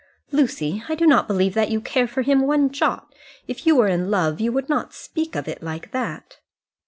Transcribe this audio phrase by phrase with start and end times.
[0.31, 3.13] "Lucy, I do not believe that you care for him one jot.
[3.47, 6.39] If you were in love you would not speak of it like that."